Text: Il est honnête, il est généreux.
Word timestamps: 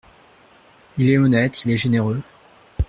Il 0.97 1.11
est 1.11 1.19
honnête, 1.19 1.63
il 1.63 1.69
est 1.69 1.77
généreux. 1.77 2.23